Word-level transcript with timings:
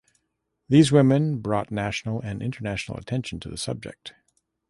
These 0.67 0.91
women 0.91 1.41
brought 1.41 1.69
national 1.69 2.21
and 2.21 2.41
international 2.41 2.97
attention 2.97 3.39
to 3.41 3.49
the 3.49 3.55
subject. 3.59 4.15